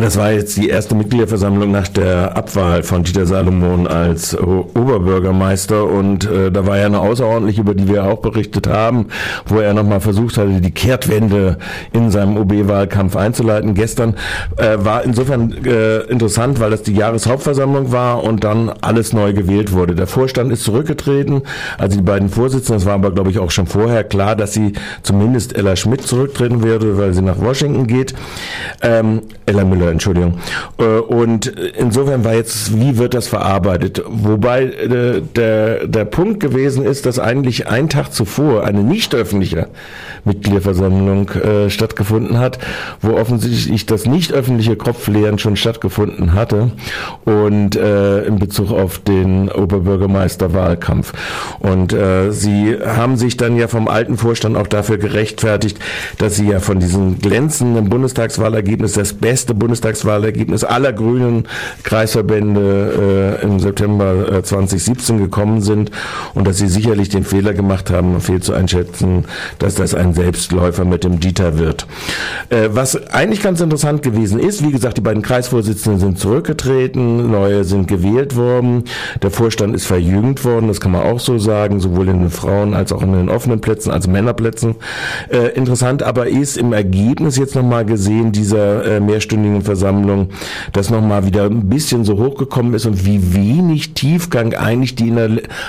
[0.00, 6.24] Das war jetzt die erste Mitgliederversammlung nach der Abwahl von Dieter Salomon als Oberbürgermeister und
[6.24, 9.08] äh, da war ja eine außerordentliche, über die wir auch berichtet haben,
[9.44, 11.58] wo er nochmal versucht hatte, die Kehrtwende
[11.92, 13.74] in seinem OB-Wahlkampf einzuleiten.
[13.74, 14.14] Gestern
[14.56, 19.72] äh, war insofern äh, interessant, weil das die Jahreshauptversammlung war und dann alles neu gewählt
[19.72, 19.94] wurde.
[19.94, 21.42] Der Vorstand ist zurückgetreten,
[21.76, 24.72] also die beiden Vorsitzenden, das war aber glaube ich auch schon vorher klar, dass sie
[25.02, 28.14] zumindest Ella Schmidt zurücktreten würde, weil sie nach Washington geht.
[28.80, 30.34] Ähm, Ella Müller Entschuldigung.
[30.78, 34.02] Äh, und insofern war jetzt, wie wird das verarbeitet?
[34.06, 39.68] Wobei äh, der, der Punkt gewesen ist, dass eigentlich ein Tag zuvor eine nicht öffentliche
[40.24, 42.58] Mitgliederversammlung äh, stattgefunden hat,
[43.00, 46.72] wo offensichtlich das nicht öffentliche Kopflehren schon stattgefunden hatte
[47.24, 51.12] und in Bezug auf den Oberbürgermeisterwahlkampf.
[51.60, 51.94] Und
[52.30, 55.78] sie haben sich dann ja vom alten Vorstand auch dafür gerechtfertigt,
[56.18, 61.44] dass sie ja von diesem glänzenden Bundestagswahlergebnis das beste Bundestagswahlergebnis aller grünen
[61.82, 65.90] Kreisverbände äh, im September äh, 2017 gekommen sind
[66.34, 69.24] und dass sie sicherlich den Fehler gemacht haben, fehl zu einschätzen,
[69.58, 71.86] dass das ein ein Selbstläufer mit dem Dieter wird.
[72.48, 77.64] Äh, was eigentlich ganz interessant gewesen ist, wie gesagt, die beiden Kreisvorsitzenden sind zurückgetreten, neue
[77.64, 78.84] sind gewählt worden,
[79.22, 82.74] der Vorstand ist verjüngt worden, das kann man auch so sagen, sowohl in den Frauen
[82.74, 84.76] als auch in den offenen Plätzen, also Männerplätzen.
[85.28, 90.30] Äh, interessant aber ist im Ergebnis jetzt nochmal gesehen dieser äh, mehrstündigen Versammlung,
[90.72, 95.14] dass nochmal wieder ein bisschen so hochgekommen ist und wie wenig Tiefgang eigentlich die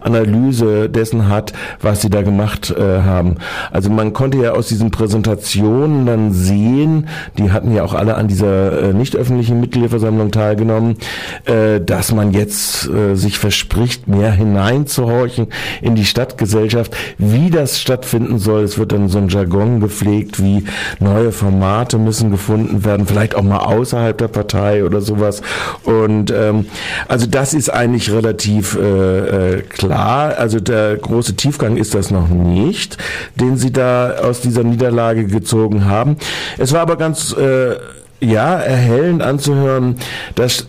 [0.00, 3.36] Analyse dessen hat, was sie da gemacht äh, haben.
[3.70, 8.28] Also man konnte ja aus diesen Präsentationen dann sehen, die hatten ja auch alle an
[8.28, 10.96] dieser äh, nicht öffentlichen Mitgliederversammlung teilgenommen,
[11.44, 15.48] äh, dass man jetzt äh, sich verspricht, mehr hineinzuhorchen
[15.82, 18.62] in die Stadtgesellschaft, wie das stattfinden soll.
[18.62, 20.64] Es wird dann so ein Jargon gepflegt, wie
[20.98, 25.42] neue Formate müssen gefunden werden, vielleicht auch mal außerhalb der Partei oder sowas.
[25.84, 26.66] Und ähm,
[27.08, 30.36] also das ist eigentlich relativ äh, äh, klar.
[30.38, 32.96] Also der große Tiefgang ist das noch nicht,
[33.34, 36.16] den Sie da aus dieser Niederlage gezogen haben.
[36.58, 37.76] Es war aber ganz äh,
[38.20, 39.96] ja erhellend anzuhören,
[40.36, 40.66] dass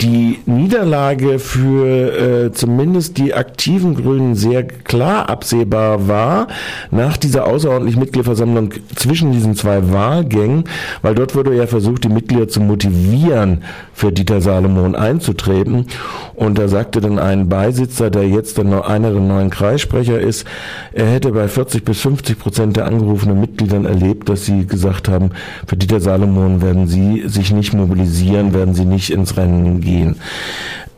[0.00, 6.48] die Niederlage für äh, zumindest die aktiven Grünen sehr klar absehbar war
[6.90, 10.64] nach dieser außerordentlichen Mitgliederversammlung zwischen diesen zwei Wahlgängen,
[11.02, 13.64] weil dort wurde ja versucht, die Mitglieder zu motivieren,
[13.94, 15.86] für Dieter Salomon einzutreten.
[16.34, 20.46] Und da sagte dann ein Beisitzer, der jetzt dann noch einer der neuen Kreissprecher ist,
[20.92, 25.30] er hätte bei 40 bis 50 Prozent der angerufenen Mitgliedern erlebt, dass sie gesagt haben,
[25.66, 29.85] für Dieter Salomon werden sie sich nicht mobilisieren, werden sie nicht ins Rennen gehen.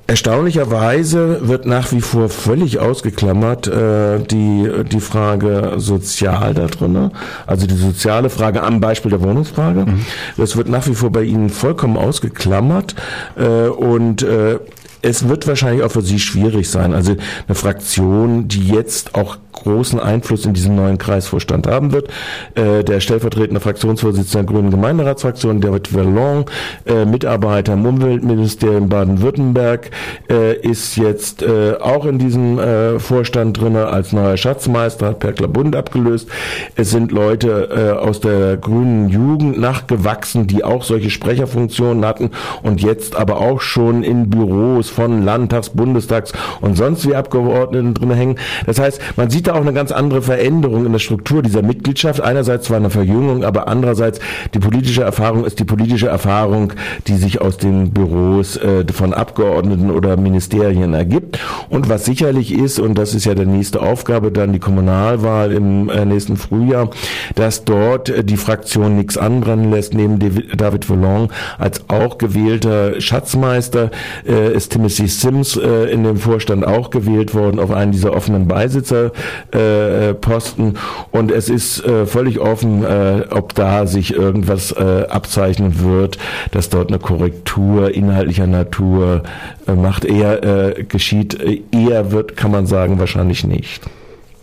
[0.09, 7.11] Erstaunlicherweise wird nach wie vor völlig ausgeklammert äh, die, die Frage sozial da drin,
[7.47, 9.81] also die soziale Frage am Beispiel der Wohnungsfrage.
[9.81, 10.07] Mhm.
[10.39, 12.95] Das wird nach wie vor bei Ihnen vollkommen ausgeklammert
[13.37, 14.59] äh, und äh,
[15.03, 16.95] es wird wahrscheinlich auch für Sie schwierig sein.
[16.95, 17.15] Also
[17.47, 22.09] eine Fraktion, die jetzt auch großen Einfluss in diesem neuen Kreisvorstand haben wird.
[22.55, 26.45] Äh, der stellvertretende Fraktionsvorsitzende der Grünen Gemeinderatsfraktion, David Verlon,
[26.87, 29.91] äh, Mitarbeiter im Umweltministerium Baden-Württemberg,
[30.31, 35.49] äh, ist jetzt äh, auch in diesem äh, Vorstand drin als neuer Schatzmeister, hat Perkler
[35.49, 36.29] Bund abgelöst.
[36.77, 42.31] Es sind Leute äh, aus der grünen Jugend nachgewachsen, die auch solche Sprecherfunktionen hatten
[42.63, 48.11] und jetzt aber auch schon in Büros von Landtags, Bundestags und sonst wie Abgeordneten drin
[48.13, 48.39] hängen.
[48.67, 52.21] Das heißt, man sieht da auch eine ganz andere Veränderung in der Struktur dieser Mitgliedschaft.
[52.21, 54.21] Einerseits zwar eine Verjüngung, aber andererseits
[54.53, 56.75] die politische Erfahrung ist die politische Erfahrung,
[57.07, 61.39] die sich aus den Büros äh, von Abgeordneten oder Ministerien ergibt.
[61.71, 65.89] Und was sicherlich ist, und das ist ja der nächste Aufgabe, dann die Kommunalwahl im
[65.89, 66.91] äh, nächsten Frühjahr,
[67.35, 70.19] dass dort äh, die Fraktion nichts anbrennen lässt, neben
[70.57, 73.91] David Vallon als auch gewählter Schatzmeister
[74.25, 79.13] ist Timothy Sims in dem Vorstand auch gewählt worden auf einen dieser offenen Beisitzer
[79.53, 80.75] äh, Posten
[81.11, 86.19] und es ist äh, völlig offen, äh, ob da sich irgendwas äh, abzeichnen wird,
[86.51, 89.23] dass dort eine Korrektur inhaltlicher Natur
[89.67, 90.05] äh, macht.
[90.05, 90.43] Eher
[90.79, 93.83] äh, geschieht, äh, eher wird, kann man sagen, wahrscheinlich nicht.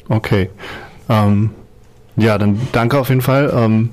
[0.09, 0.50] Okay.
[1.09, 1.51] Ähm,
[2.15, 3.51] ja, dann danke auf jeden Fall.
[3.56, 3.89] Ähm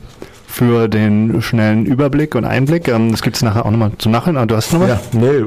[0.53, 2.87] für den schnellen Überblick und Einblick.
[2.89, 4.43] Ähm, das gibt es nachher auch nochmal zum Nachhinein.
[4.43, 4.89] Ah, du hast noch was?
[4.89, 5.39] Ja, nee,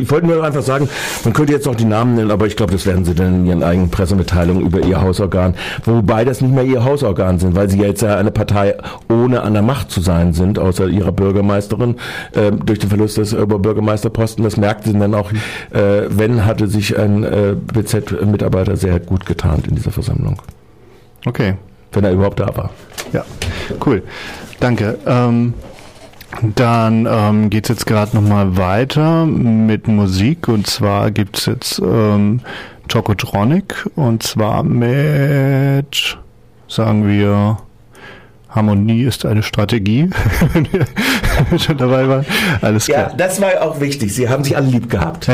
[0.00, 0.88] ich wollte nur einfach sagen,
[1.24, 3.46] man könnte jetzt noch die Namen nennen, aber ich glaube, das werden sie dann in
[3.46, 5.54] ihren eigenen Pressemitteilungen über ihr Hausorgan,
[5.84, 8.76] wobei das nicht mehr ihr Hausorgan sind, weil sie jetzt ja eine Partei
[9.10, 11.96] ohne an der Macht zu sein sind, außer ihrer Bürgermeisterin,
[12.32, 14.44] äh, durch den Verlust des Oberbürgermeisterposten.
[14.44, 15.36] Das merkten sie dann auch, äh,
[16.08, 20.40] wenn hatte sich ein äh, BZ-Mitarbeiter sehr gut getarnt in dieser Versammlung.
[21.26, 21.54] Okay.
[21.92, 22.70] Wenn er überhaupt da war.
[23.12, 23.24] Ja,
[23.86, 24.02] cool.
[24.60, 24.98] Danke.
[25.06, 25.54] Ähm,
[26.56, 31.78] Dann ähm, geht es jetzt gerade nochmal weiter mit Musik und zwar gibt es jetzt
[31.78, 32.40] ähm,
[32.88, 36.18] Tokotronic und zwar mit,
[36.68, 37.58] sagen wir,
[38.54, 40.08] Harmonie ist eine Strategie,
[40.52, 42.24] wenn wir schon dabei waren.
[42.60, 43.10] Alles klar.
[43.10, 44.14] Ja, das war auch wichtig.
[44.14, 45.28] Sie haben sich alle lieb gehabt.